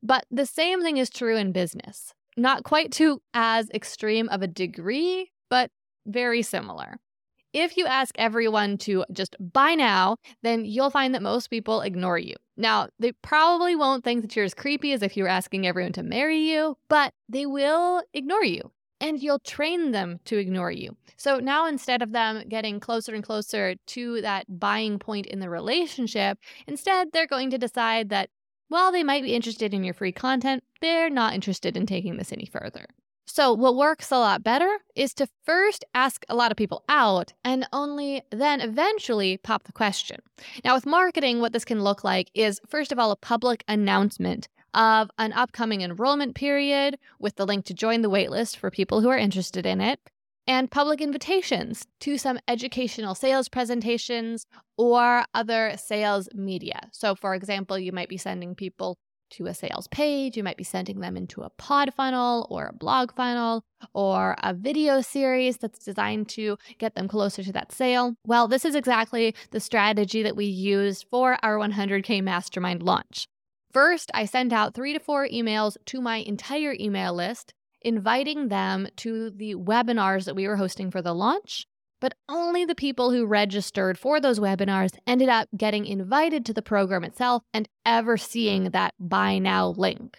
But 0.00 0.24
the 0.30 0.46
same 0.46 0.80
thing 0.80 0.96
is 0.96 1.10
true 1.10 1.36
in 1.36 1.50
business. 1.50 2.14
Not 2.36 2.62
quite 2.62 2.92
to 2.92 3.20
as 3.34 3.68
extreme 3.70 4.28
of 4.28 4.42
a 4.42 4.46
degree, 4.46 5.32
but 5.50 5.70
very 6.06 6.42
similar. 6.42 7.00
If 7.52 7.76
you 7.76 7.86
ask 7.86 8.14
everyone 8.16 8.78
to 8.78 9.04
just 9.12 9.36
buy 9.40 9.74
now, 9.74 10.16
then 10.42 10.64
you'll 10.64 10.90
find 10.90 11.14
that 11.14 11.22
most 11.22 11.48
people 11.48 11.80
ignore 11.80 12.18
you. 12.18 12.36
Now, 12.56 12.88
they 12.98 13.12
probably 13.12 13.74
won't 13.74 14.04
think 14.04 14.22
that 14.22 14.36
you're 14.36 14.44
as 14.44 14.54
creepy 14.54 14.92
as 14.92 15.02
if 15.02 15.16
you 15.16 15.24
were 15.24 15.28
asking 15.28 15.66
everyone 15.66 15.92
to 15.94 16.02
marry 16.02 16.38
you, 16.38 16.76
but 16.88 17.12
they 17.28 17.46
will 17.46 18.02
ignore 18.12 18.44
you 18.44 18.70
and 19.00 19.22
you'll 19.22 19.38
train 19.40 19.92
them 19.92 20.20
to 20.26 20.36
ignore 20.36 20.70
you. 20.70 20.96
So 21.16 21.38
now 21.38 21.66
instead 21.66 22.02
of 22.02 22.12
them 22.12 22.44
getting 22.48 22.80
closer 22.80 23.14
and 23.14 23.24
closer 23.24 23.74
to 23.88 24.20
that 24.20 24.60
buying 24.60 24.98
point 24.98 25.26
in 25.26 25.40
the 25.40 25.50
relationship, 25.50 26.38
instead 26.66 27.12
they're 27.12 27.26
going 27.26 27.50
to 27.50 27.58
decide 27.58 28.10
that 28.10 28.30
while 28.68 28.92
they 28.92 29.02
might 29.02 29.24
be 29.24 29.34
interested 29.34 29.74
in 29.74 29.82
your 29.82 29.94
free 29.94 30.12
content, 30.12 30.62
they're 30.80 31.10
not 31.10 31.34
interested 31.34 31.76
in 31.76 31.86
taking 31.86 32.16
this 32.16 32.32
any 32.32 32.46
further. 32.46 32.86
So, 33.32 33.52
what 33.52 33.76
works 33.76 34.10
a 34.10 34.18
lot 34.18 34.42
better 34.42 34.78
is 34.96 35.14
to 35.14 35.28
first 35.44 35.84
ask 35.94 36.24
a 36.28 36.34
lot 36.34 36.50
of 36.50 36.56
people 36.56 36.82
out 36.88 37.32
and 37.44 37.64
only 37.72 38.22
then 38.32 38.60
eventually 38.60 39.36
pop 39.36 39.62
the 39.62 39.72
question. 39.72 40.18
Now, 40.64 40.74
with 40.74 40.84
marketing, 40.84 41.40
what 41.40 41.52
this 41.52 41.64
can 41.64 41.84
look 41.84 42.02
like 42.02 42.28
is 42.34 42.60
first 42.68 42.90
of 42.90 42.98
all, 42.98 43.12
a 43.12 43.16
public 43.16 43.62
announcement 43.68 44.48
of 44.74 45.12
an 45.18 45.32
upcoming 45.32 45.82
enrollment 45.82 46.34
period 46.34 46.98
with 47.20 47.36
the 47.36 47.46
link 47.46 47.66
to 47.66 47.74
join 47.74 48.02
the 48.02 48.10
waitlist 48.10 48.56
for 48.56 48.68
people 48.68 49.00
who 49.00 49.08
are 49.08 49.16
interested 49.16 49.64
in 49.64 49.80
it, 49.80 50.00
and 50.48 50.68
public 50.68 51.00
invitations 51.00 51.86
to 52.00 52.18
some 52.18 52.40
educational 52.48 53.14
sales 53.14 53.48
presentations 53.48 54.44
or 54.76 55.24
other 55.34 55.74
sales 55.76 56.28
media. 56.34 56.80
So, 56.90 57.14
for 57.14 57.36
example, 57.36 57.78
you 57.78 57.92
might 57.92 58.08
be 58.08 58.16
sending 58.16 58.56
people 58.56 58.98
to 59.30 59.46
a 59.46 59.54
sales 59.54 59.86
page. 59.88 60.36
You 60.36 60.42
might 60.42 60.56
be 60.56 60.64
sending 60.64 61.00
them 61.00 61.16
into 61.16 61.42
a 61.42 61.50
pod 61.50 61.92
funnel 61.94 62.46
or 62.50 62.66
a 62.66 62.72
blog 62.72 63.14
funnel 63.14 63.64
or 63.94 64.36
a 64.42 64.52
video 64.54 65.00
series 65.00 65.56
that's 65.58 65.84
designed 65.84 66.28
to 66.30 66.58
get 66.78 66.94
them 66.94 67.08
closer 67.08 67.42
to 67.42 67.52
that 67.52 67.72
sale. 67.72 68.14
Well, 68.26 68.48
this 68.48 68.64
is 68.64 68.74
exactly 68.74 69.34
the 69.50 69.60
strategy 69.60 70.22
that 70.22 70.36
we 70.36 70.46
used 70.46 71.06
for 71.10 71.38
our 71.42 71.56
100K 71.56 72.22
Mastermind 72.22 72.82
launch. 72.82 73.26
First, 73.72 74.10
I 74.14 74.24
sent 74.24 74.52
out 74.52 74.74
three 74.74 74.92
to 74.92 74.98
four 74.98 75.28
emails 75.28 75.76
to 75.86 76.00
my 76.00 76.16
entire 76.16 76.74
email 76.78 77.14
list, 77.14 77.54
inviting 77.82 78.48
them 78.48 78.88
to 78.96 79.30
the 79.30 79.54
webinars 79.54 80.24
that 80.24 80.34
we 80.34 80.48
were 80.48 80.56
hosting 80.56 80.90
for 80.90 81.00
the 81.00 81.14
launch 81.14 81.66
but 82.00 82.14
only 82.28 82.64
the 82.64 82.74
people 82.74 83.10
who 83.10 83.26
registered 83.26 83.98
for 83.98 84.20
those 84.20 84.40
webinars 84.40 84.96
ended 85.06 85.28
up 85.28 85.48
getting 85.56 85.86
invited 85.86 86.44
to 86.46 86.52
the 86.52 86.62
program 86.62 87.04
itself 87.04 87.42
and 87.52 87.68
ever 87.84 88.16
seeing 88.16 88.70
that 88.70 88.94
buy 88.98 89.38
now 89.38 89.68
link. 89.68 90.18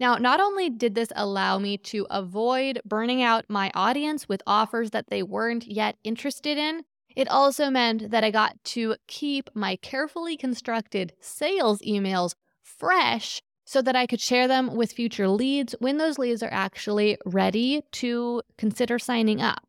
Now, 0.00 0.16
not 0.16 0.40
only 0.40 0.68
did 0.68 0.96
this 0.96 1.12
allow 1.14 1.58
me 1.58 1.78
to 1.78 2.06
avoid 2.10 2.80
burning 2.84 3.22
out 3.22 3.44
my 3.48 3.70
audience 3.72 4.28
with 4.28 4.42
offers 4.46 4.90
that 4.90 5.08
they 5.08 5.22
weren't 5.22 5.66
yet 5.66 5.96
interested 6.02 6.58
in, 6.58 6.82
it 7.14 7.28
also 7.28 7.70
meant 7.70 8.10
that 8.10 8.24
I 8.24 8.30
got 8.30 8.56
to 8.64 8.96
keep 9.06 9.48
my 9.54 9.76
carefully 9.76 10.36
constructed 10.36 11.12
sales 11.20 11.80
emails 11.82 12.34
fresh 12.62 13.40
so 13.64 13.80
that 13.82 13.94
I 13.94 14.06
could 14.06 14.20
share 14.20 14.48
them 14.48 14.74
with 14.74 14.92
future 14.92 15.28
leads 15.28 15.74
when 15.78 15.98
those 15.98 16.18
leads 16.18 16.42
are 16.42 16.52
actually 16.52 17.16
ready 17.24 17.82
to 17.92 18.42
consider 18.58 18.98
signing 18.98 19.40
up. 19.40 19.64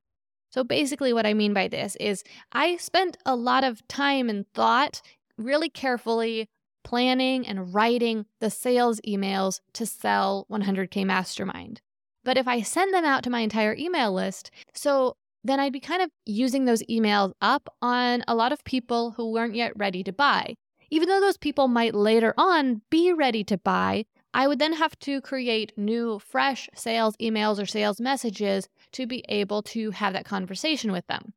So 0.54 0.64
basically, 0.64 1.14
what 1.14 1.26
I 1.26 1.34
mean 1.34 1.52
by 1.52 1.68
this 1.68 1.96
is 1.96 2.24
I 2.52 2.76
spent 2.76 3.18
a 3.26 3.36
lot 3.36 3.64
of 3.64 3.86
time 3.88 4.30
and 4.30 4.46
thought 4.54 5.02
really 5.36 5.68
carefully 5.68 6.48
planning 6.84 7.48
and 7.48 7.74
writing 7.74 8.28
the 8.40 8.52
sales 8.52 9.02
emails 9.08 9.62
to 9.74 9.88
sell 9.88 10.46
100K 10.52 11.06
Mastermind. 11.06 11.82
But 12.24 12.38
if 12.38 12.48
I 12.48 12.62
send 12.62 12.94
them 12.94 13.04
out 13.04 13.24
to 13.24 13.32
my 13.32 13.40
entire 13.40 13.76
email 13.76 14.14
list, 14.14 14.52
so 14.76 15.16
then 15.44 15.60
I'd 15.60 15.74
be 15.74 15.80
kind 15.80 16.04
of 16.04 16.12
using 16.24 16.66
those 16.66 16.84
emails 16.84 17.34
up 17.42 17.68
on 17.82 18.24
a 18.28 18.36
lot 18.36 18.52
of 18.52 18.64
people 18.64 19.12
who 19.18 19.32
weren't 19.32 19.56
yet 19.56 19.74
ready 19.76 20.04
to 20.04 20.14
buy. 20.14 20.54
Even 20.92 21.10
though 21.10 21.20
those 21.20 21.38
people 21.38 21.68
might 21.68 21.96
later 21.96 22.36
on 22.38 22.84
be 22.92 23.12
ready 23.12 23.44
to 23.46 23.58
buy, 23.58 24.06
I 24.36 24.48
would 24.48 24.60
then 24.60 24.74
have 24.74 24.98
to 25.00 25.20
create 25.22 25.74
new, 25.78 26.20
fresh 26.20 26.70
sales 26.76 27.18
emails 27.18 27.62
or 27.62 27.66
sales 27.66 28.00
messages 28.00 28.68
to 28.94 29.06
be 29.06 29.24
able 29.30 29.62
to 29.64 29.92
have 29.92 30.14
that 30.14 30.26
conversation 30.26 30.92
with 30.92 31.06
them. 31.08 31.34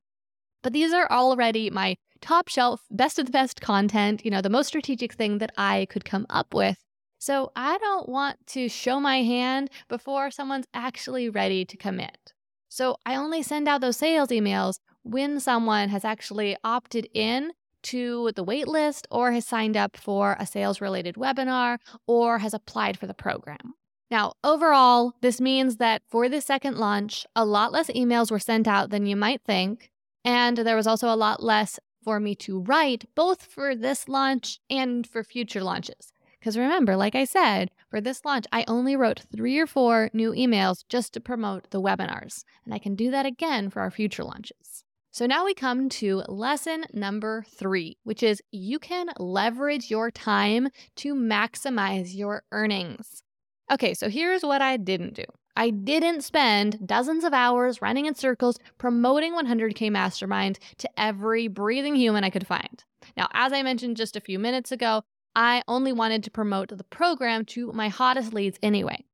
But 0.63 0.73
these 0.73 0.93
are 0.93 1.11
already 1.11 1.71
my 1.71 1.97
top 2.21 2.49
shelf, 2.49 2.83
best 2.91 3.19
of 3.19 3.27
the 3.27 3.33
best 3.33 3.61
content, 3.61 4.25
you 4.25 4.31
know, 4.31 4.41
the 4.41 4.51
most 4.51 4.69
strategic 4.69 5.13
thing 5.13 5.39
that 5.39 5.53
I 5.57 5.87
could 5.91 6.05
come 6.05 6.27
up 6.31 6.55
with. 6.55 6.79
So 7.19 7.51
I 7.57 7.79
don't 7.79 8.09
want 8.09 8.47
to 8.49 8.69
show 8.69 9.01
my 9.01 9.23
hand 9.23 9.71
before 9.89 10.31
someone's 10.31 10.67
actually 10.75 11.29
ready 11.29 11.65
to 11.65 11.77
commit. 11.77 12.33
So 12.69 12.97
I 13.07 13.17
only 13.17 13.43
send 13.43 13.69
out 13.69 13.81
those 13.81 13.97
sales 13.97 14.29
emails 14.29 14.81
when 15.03 15.41
someone 15.41 15.89
has 15.89 16.05
actually 16.05 16.57
opted 16.65 17.09
in 17.15 17.53
to 17.85 18.33
the 18.35 18.45
waitlist 18.45 19.07
or 19.11 19.33
has 19.33 19.47
signed 19.47 19.77
up 19.77 19.97
for 19.97 20.37
a 20.39 20.47
sales 20.47 20.81
related 20.81 21.15
webinar 21.15 21.79
or 22.07 22.39
has 22.39 22.53
applied 22.53 22.99
for 22.99 23.07
the 23.07 23.15
program. 23.15 23.75
Now, 24.11 24.35
overall, 24.45 25.15
this 25.21 25.41
means 25.41 25.77
that 25.77 26.03
for 26.09 26.29
the 26.29 26.41
second 26.41 26.79
launch, 26.79 27.27
a 27.35 27.45
lot 27.45 27.73
less 27.73 27.91
emails 27.91 28.31
were 28.31 28.39
sent 28.39 28.69
out 28.69 28.91
than 28.91 29.07
you 29.07 29.17
might 29.17 29.43
think. 29.43 29.91
And 30.25 30.59
there 30.59 30.77
was 30.77 30.87
also 30.87 31.13
a 31.13 31.17
lot 31.17 31.43
less 31.43 31.81
for 32.05 32.21
me 32.21 32.37
to 32.37 32.61
write, 32.61 33.05
both 33.17 33.43
for 33.43 33.75
this 33.75 34.09
launch 34.09 34.61
and 34.71 35.05
for 35.07 35.25
future 35.25 35.63
launches. 35.63 36.13
Because 36.39 36.57
remember, 36.57 36.95
like 36.95 37.17
I 37.17 37.25
said, 37.25 37.73
for 37.91 38.01
this 38.01 38.25
launch, 38.25 38.45
I 38.53 38.65
only 38.69 38.95
wrote 38.95 39.25
three 39.35 39.59
or 39.59 39.67
four 39.67 40.11
new 40.13 40.31
emails 40.31 40.85
just 40.89 41.13
to 41.15 41.21
promote 41.21 41.71
the 41.71 41.83
webinars. 41.83 42.45
And 42.65 42.73
I 42.73 42.79
can 42.79 42.95
do 42.95 43.11
that 43.11 43.27
again 43.27 43.71
for 43.71 43.81
our 43.81 43.91
future 43.91 44.23
launches. 44.23 44.85
So 45.11 45.27
now 45.27 45.45
we 45.45 45.55
come 45.55 45.89
to 45.89 46.23
lesson 46.29 46.85
number 46.93 47.45
three, 47.49 47.97
which 48.05 48.23
is 48.23 48.43
you 48.53 48.79
can 48.79 49.09
leverage 49.19 49.91
your 49.91 50.13
time 50.13 50.69
to 50.97 51.15
maximize 51.15 52.15
your 52.15 52.45
earnings. 52.53 53.25
Okay, 53.71 53.95
so 53.95 54.09
here's 54.09 54.43
what 54.43 54.63
I 54.63 54.77
didn't 54.77 55.15
do. 55.15 55.25
I 55.57 55.71
didn't 55.71 56.23
spend 56.23 56.87
dozens 56.87 57.25
of 57.25 57.33
hours 57.33 57.83
running 57.83 58.07
in 58.07 58.15
circles 58.15 58.59
promoting 58.79 59.35
100K 59.35 59.91
Mastermind 59.91 60.59
to 60.79 60.91
every 60.97 61.49
breathing 61.49 61.97
human 61.97 62.25
I 62.25 62.31
could 62.31 62.47
find. 62.47 62.85
Now, 63.17 63.29
as 63.33 63.53
I 63.53 63.63
mentioned 63.63 63.97
just 63.97 64.17
a 64.17 64.21
few 64.21 64.39
minutes 64.39 64.71
ago, 64.71 65.03
I 65.35 65.63
only 65.67 65.93
wanted 65.93 66.23
to 66.25 66.31
promote 66.31 66.69
the 66.69 66.85
program 66.85 67.45
to 67.47 67.73
my 67.73 67.89
hottest 67.89 68.33
leads 68.33 68.59
anyway. 68.63 69.05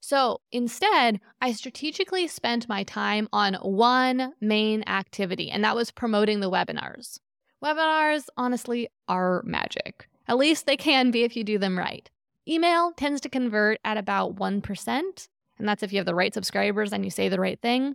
So 0.00 0.40
instead, 0.50 1.20
I 1.40 1.52
strategically 1.52 2.26
spent 2.26 2.68
my 2.68 2.82
time 2.82 3.28
on 3.32 3.54
one 3.54 4.32
main 4.40 4.82
activity, 4.88 5.50
and 5.50 5.64
that 5.64 5.76
was 5.76 5.92
promoting 5.92 6.40
the 6.40 6.50
webinars. 6.50 7.18
Webinars, 7.64 8.24
honestly, 8.36 8.88
are 9.08 9.42
magic. 9.44 10.08
At 10.26 10.38
least 10.38 10.66
they 10.66 10.76
can 10.76 11.12
be 11.12 11.22
if 11.22 11.36
you 11.36 11.44
do 11.44 11.58
them 11.58 11.78
right. 11.78 12.10
Email 12.48 12.92
tends 12.92 13.20
to 13.20 13.28
convert 13.28 13.78
at 13.84 13.96
about 13.96 14.34
1%, 14.34 15.28
and 15.58 15.68
that's 15.68 15.82
if 15.82 15.92
you 15.92 15.98
have 15.98 16.06
the 16.06 16.14
right 16.14 16.34
subscribers 16.34 16.92
and 16.92 17.04
you 17.04 17.10
say 17.10 17.28
the 17.28 17.38
right 17.38 17.60
thing. 17.60 17.94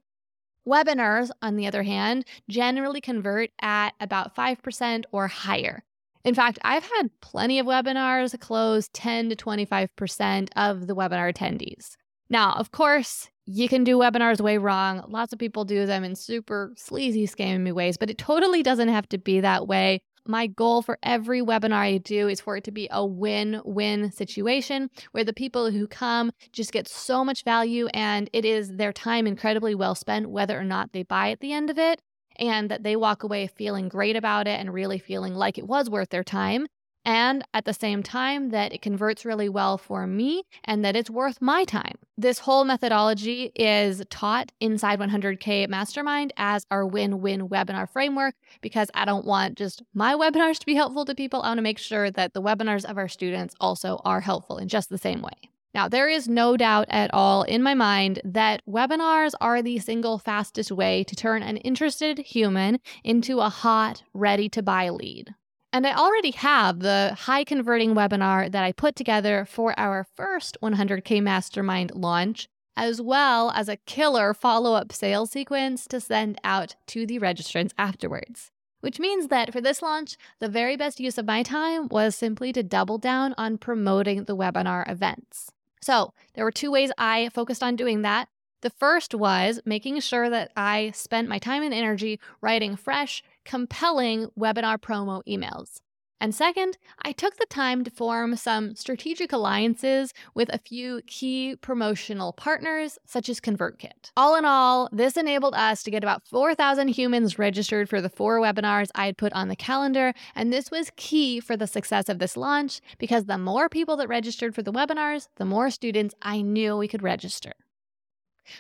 Webinars, 0.66 1.30
on 1.42 1.58
the 1.58 1.68
other 1.68 1.84
hand, 1.84 2.26
generally 2.50 3.02
convert 3.02 3.50
at 3.62 3.94
about 4.00 4.36
5% 4.36 5.04
or 5.12 5.28
higher. 5.28 5.84
In 6.24 6.34
fact, 6.34 6.60
I've 6.62 6.84
had 6.84 7.10
plenty 7.22 7.60
of 7.60 7.66
webinars 7.66 8.38
close 8.40 8.90
10 8.90 9.30
to 9.30 9.36
25% 9.36 10.50
of 10.56 10.88
the 10.88 10.96
webinar 10.96 11.34
attendees. 11.34 11.96
Now, 12.30 12.54
of 12.54 12.72
course, 12.72 13.30
you 13.46 13.70
can 13.70 13.86
do 13.86 13.98
webinars 13.98 14.42
way 14.42 14.58
wrong. 14.58 15.04
Lots 15.08 15.32
of 15.32 15.40
people 15.40 15.64
do 15.64 15.86
them 15.86 16.04
in 16.04 16.16
super 16.16 16.74
sleazy, 16.76 17.28
scammy 17.28 17.72
ways, 17.72 17.96
but 17.98 18.10
it 18.10 18.18
totally 18.18 18.62
doesn't 18.62 18.90
have 18.90 19.08
to 19.10 19.18
be 19.18 19.40
that 19.40 19.68
way. 19.68 20.02
My 20.28 20.48
goal 20.48 20.82
for 20.82 20.98
every 21.04 21.42
webinar 21.42 21.74
I 21.74 21.98
do 21.98 22.28
is 22.28 22.42
for 22.42 22.58
it 22.58 22.64
to 22.66 22.72
be 22.72 22.88
a 22.92 23.06
win 23.06 23.62
win 23.64 24.12
situation 24.12 24.90
where 25.12 25.24
the 25.24 25.34
people 25.34 25.72
who 25.72 25.88
come 25.88 26.32
just 26.52 26.72
get 26.72 26.88
so 26.88 27.24
much 27.24 27.44
value 27.44 27.88
and 27.94 28.30
it 28.34 28.46
is 28.46 28.76
their 28.76 28.94
time 28.94 29.28
incredibly 29.28 29.76
well 29.76 29.96
spent, 29.96 30.30
whether 30.30 30.60
or 30.60 30.64
not 30.64 30.92
they 30.94 31.04
buy 31.04 31.32
at 31.32 31.40
the 31.40 31.54
end 31.54 31.70
of 31.70 31.78
it, 31.78 32.02
and 32.38 32.70
that 32.70 32.84
they 32.84 32.96
walk 32.96 33.24
away 33.24 33.48
feeling 33.48 33.90
great 33.90 34.16
about 34.16 34.48
it 34.48 34.60
and 34.60 34.74
really 34.74 35.00
feeling 35.00 35.34
like 35.34 35.58
it 35.58 35.68
was 35.68 35.90
worth 35.90 36.10
their 36.10 36.24
time 36.24 36.68
and 37.08 37.42
at 37.54 37.64
the 37.64 37.74
same 37.74 38.04
time 38.04 38.50
that 38.50 38.74
it 38.74 38.82
converts 38.82 39.24
really 39.24 39.48
well 39.48 39.78
for 39.78 40.06
me 40.06 40.44
and 40.66 40.84
that 40.84 40.94
it's 40.94 41.10
worth 41.10 41.42
my 41.42 41.64
time. 41.64 41.96
This 42.18 42.40
whole 42.40 42.66
methodology 42.66 43.54
is 43.56 44.04
taught 44.10 44.52
inside 44.60 45.00
100K 45.00 45.70
Mastermind 45.70 46.34
as 46.36 46.66
our 46.70 46.86
win 46.86 47.22
win 47.22 47.48
webinar 47.48 47.90
framework 47.90 48.36
because 48.60 48.92
I 48.94 49.06
don't 49.06 49.26
want 49.26 49.58
just 49.58 49.84
my 49.94 50.16
webinars 50.16 50.60
to 50.60 50.66
be 50.66 50.76
helpful 50.76 51.06
to 51.06 51.16
people. 51.16 51.42
I 51.42 51.48
want 51.48 51.60
to 51.60 51.64
make 51.64 51.80
sure 51.80 52.12
that 52.12 52.34
the 52.34 52.42
webinars 52.42 52.84
of 52.84 52.98
our 52.98 53.08
students 53.08 53.56
also 53.62 54.02
are 54.04 54.20
helpful 54.20 54.58
in 54.58 54.68
just 54.68 54.90
the 54.90 54.98
same 54.98 55.22
way. 55.22 55.50
Now, 55.74 55.88
there 55.88 56.10
is 56.10 56.28
no 56.28 56.58
doubt 56.58 56.88
at 56.90 57.14
all 57.14 57.44
in 57.44 57.64
my 57.64 57.74
mind 57.74 58.20
that 58.26 58.64
webinars 58.68 59.34
are 59.40 59.62
the 59.62 59.80
single 59.80 60.18
fastest 60.18 60.74
way 60.74 61.06
to 61.06 61.16
turn 61.16 61.42
an 61.42 61.56
interested 61.58 62.18
human 62.18 62.80
into 63.04 63.40
a 63.40 63.50
hot, 63.50 64.04
ready 64.14 64.50
to 64.50 64.62
buy 64.62 64.90
lead. 64.90 65.36
And 65.78 65.86
I 65.86 65.94
already 65.94 66.32
have 66.32 66.80
the 66.80 67.16
high 67.16 67.44
converting 67.44 67.94
webinar 67.94 68.52
that 68.52 68.64
I 68.64 68.72
put 68.72 68.96
together 68.96 69.46
for 69.46 69.80
our 69.80 70.08
first 70.16 70.58
100K 70.64 71.22
Mastermind 71.22 71.92
launch, 71.94 72.48
as 72.76 73.00
well 73.00 73.52
as 73.52 73.70
a 73.70 73.78
killer 73.78 74.34
follow 74.34 74.74
up 74.74 74.92
sales 74.92 75.30
sequence 75.30 75.86
to 75.90 76.02
send 76.02 76.42
out 76.44 76.76
to 76.88 77.06
the 77.06 77.20
registrants 77.20 77.74
afterwards. 77.78 78.50
Which 78.82 79.00
means 79.00 79.28
that 79.28 79.54
for 79.54 79.62
this 79.62 79.84
launch, 79.84 80.18
the 80.40 80.50
very 80.50 80.78
best 80.78 81.00
use 81.00 81.20
of 81.20 81.28
my 81.28 81.44
time 81.44 81.90
was 81.90 82.16
simply 82.16 82.52
to 82.54 82.64
double 82.64 82.98
down 82.98 83.36
on 83.38 83.60
promoting 83.60 84.24
the 84.24 84.36
webinar 84.36 84.92
events. 84.92 85.52
So 85.80 86.12
there 86.34 86.44
were 86.44 86.52
two 86.52 86.72
ways 86.72 86.92
I 86.98 87.30
focused 87.36 87.62
on 87.62 87.76
doing 87.76 88.02
that. 88.02 88.30
The 88.62 88.72
first 88.72 89.14
was 89.14 89.60
making 89.64 90.00
sure 90.00 90.28
that 90.32 90.52
I 90.58 90.90
spent 90.96 91.30
my 91.30 91.38
time 91.38 91.62
and 91.62 91.72
energy 91.72 92.20
writing 92.42 92.76
fresh, 92.76 93.22
compelling 93.48 94.28
webinar 94.38 94.78
promo 94.78 95.24
emails. 95.28 95.80
And 96.20 96.34
second, 96.34 96.78
I 97.04 97.12
took 97.12 97.38
the 97.38 97.46
time 97.46 97.84
to 97.84 97.92
form 97.92 98.36
some 98.36 98.76
strategic 98.76 99.32
alliances 99.32 100.14
with 100.34 100.50
a 100.52 100.58
few 100.58 101.02
key 101.06 101.56
promotional 101.56 102.34
partners, 102.34 102.98
such 103.06 103.30
as 103.30 103.40
ConvertKit. 103.40 104.12
All 104.18 104.36
in 104.36 104.44
all, 104.44 104.90
this 104.92 105.16
enabled 105.16 105.54
us 105.54 105.84
to 105.84 105.92
get 105.92 106.04
about 106.04 106.28
4,000 106.28 106.88
humans 106.88 107.38
registered 107.38 107.88
for 107.88 108.02
the 108.02 108.10
four 108.10 108.40
webinars 108.40 108.90
I 108.96 109.06
had 109.06 109.18
put 109.18 109.32
on 109.34 109.48
the 109.48 109.56
calendar. 109.56 110.14
And 110.36 110.52
this 110.52 110.72
was 110.72 110.92
key 110.96 111.40
for 111.40 111.56
the 111.56 111.68
success 111.68 112.10
of 112.10 112.18
this 112.18 112.36
launch 112.36 112.82
because 112.98 113.26
the 113.26 113.38
more 113.38 113.70
people 113.70 113.96
that 113.98 114.10
registered 114.10 114.56
for 114.56 114.64
the 114.64 114.74
webinars, 114.74 115.28
the 115.36 115.46
more 115.46 115.70
students 115.70 116.16
I 116.22 116.42
knew 116.42 116.76
we 116.76 116.88
could 116.88 117.04
register. 117.04 117.54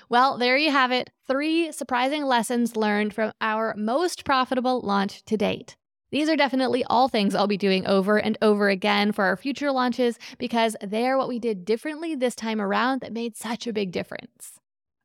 Well, 0.09 0.37
there 0.37 0.57
you 0.57 0.71
have 0.71 0.91
it 0.91 1.09
three 1.27 1.71
surprising 1.71 2.23
lessons 2.23 2.75
learned 2.75 3.13
from 3.13 3.33
our 3.41 3.73
most 3.77 4.25
profitable 4.25 4.81
launch 4.81 5.23
to 5.25 5.37
date. 5.37 5.75
These 6.09 6.29
are 6.29 6.37
definitely 6.37 6.83
all 6.85 7.09
things 7.09 7.35
I'll 7.35 7.47
be 7.47 7.57
doing 7.57 7.85
over 7.85 8.17
and 8.17 8.37
over 8.41 8.69
again 8.69 9.11
for 9.11 9.25
our 9.25 9.35
future 9.35 9.71
launches 9.71 10.17
because 10.37 10.75
they're 10.81 11.17
what 11.17 11.27
we 11.27 11.39
did 11.39 11.65
differently 11.65 12.15
this 12.15 12.35
time 12.35 12.61
around 12.61 13.01
that 13.01 13.11
made 13.11 13.35
such 13.35 13.67
a 13.67 13.73
big 13.73 13.91
difference. 13.91 14.59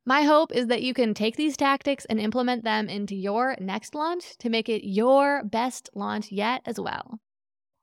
My 0.05 0.23
hope 0.23 0.53
is 0.53 0.67
that 0.67 0.83
you 0.83 0.95
can 0.95 1.15
take 1.15 1.37
these 1.37 1.57
tactics 1.57 2.05
and 2.05 2.21
implement 2.21 2.65
them 2.65 2.89
into 2.89 3.15
your 3.15 3.57
next 3.61 3.95
launch 3.95 4.37
to 4.39 4.49
make 4.49 4.69
it 4.69 4.87
your 4.87 5.43
best 5.45 5.91
launch 5.95 6.31
yet 6.31 6.63
as 6.67 6.79
well. 6.79 7.19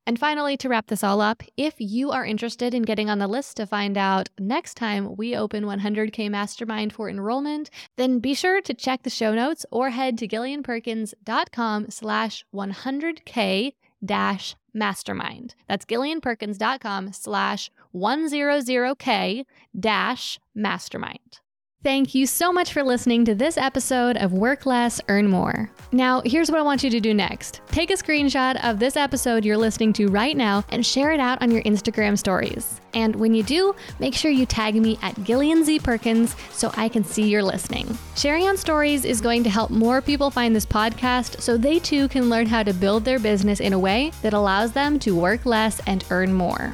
And 0.09 0.17
finally, 0.17 0.57
to 0.57 0.69
wrap 0.69 0.87
this 0.87 1.03
all 1.03 1.21
up, 1.21 1.43
if 1.55 1.75
you 1.77 2.09
are 2.09 2.25
interested 2.25 2.73
in 2.73 2.81
getting 2.81 3.11
on 3.11 3.19
the 3.19 3.27
list 3.27 3.57
to 3.57 3.67
find 3.67 3.95
out 3.95 4.27
next 4.39 4.73
time 4.73 5.15
we 5.17 5.35
open 5.35 5.65
100K 5.65 6.31
Mastermind 6.31 6.93
for 6.93 7.07
enrollment, 7.07 7.69
then 7.95 8.17
be 8.17 8.33
sure 8.33 8.59
to 8.59 8.73
check 8.73 9.03
the 9.03 9.11
show 9.11 9.35
notes 9.35 9.67
or 9.69 9.91
head 9.91 10.17
to 10.17 10.27
gillianperkins.com 10.27 11.91
slash 11.91 12.43
100K 12.51 13.73
dash 14.03 14.55
mastermind. 14.73 15.53
That's 15.67 15.85
gillianperkins.com 15.85 17.13
slash 17.13 17.69
100K 17.93 19.45
dash 19.79 20.39
mastermind. 20.55 21.39
Thank 21.81 22.13
you 22.13 22.25
so 22.25 22.51
much 22.51 22.73
for 22.73 22.83
listening 22.83 23.23
to 23.23 23.33
this 23.33 23.57
episode 23.57 24.17
of 24.17 24.33
Work 24.33 24.65
Less, 24.65 24.99
Earn 25.07 25.29
More. 25.29 25.71
Now, 25.93 26.21
here's 26.25 26.51
what 26.51 26.59
I 26.59 26.63
want 26.63 26.83
you 26.83 26.89
to 26.89 26.99
do 26.99 27.13
next 27.13 27.61
take 27.67 27.89
a 27.89 27.93
screenshot 27.93 28.61
of 28.65 28.79
this 28.79 28.97
episode 28.97 29.45
you're 29.45 29.55
listening 29.55 29.93
to 29.93 30.07
right 30.07 30.35
now 30.35 30.65
and 30.71 30.85
share 30.85 31.13
it 31.13 31.21
out 31.21 31.41
on 31.41 31.51
your 31.51 31.61
Instagram 31.63 32.17
stories. 32.17 32.81
And 32.93 33.15
when 33.15 33.33
you 33.33 33.43
do, 33.43 33.73
make 33.97 34.13
sure 34.13 34.29
you 34.29 34.45
tag 34.45 34.75
me 34.75 34.99
at 35.01 35.23
Gillian 35.23 35.63
Z. 35.63 35.79
Perkins 35.79 36.35
so 36.51 36.69
I 36.75 36.89
can 36.89 37.05
see 37.05 37.29
you're 37.29 37.41
listening. 37.41 37.97
Sharing 38.17 38.49
on 38.49 38.57
stories 38.57 39.05
is 39.05 39.21
going 39.21 39.45
to 39.45 39.49
help 39.49 39.71
more 39.71 40.01
people 40.01 40.29
find 40.29 40.53
this 40.53 40.65
podcast 40.65 41.39
so 41.39 41.55
they 41.55 41.79
too 41.79 42.09
can 42.09 42.29
learn 42.29 42.45
how 42.45 42.61
to 42.61 42.73
build 42.73 43.05
their 43.05 43.19
business 43.19 43.61
in 43.61 43.71
a 43.71 43.79
way 43.79 44.11
that 44.21 44.33
allows 44.33 44.73
them 44.73 44.99
to 44.99 45.15
work 45.15 45.45
less 45.45 45.79
and 45.87 46.03
earn 46.09 46.33
more. 46.33 46.73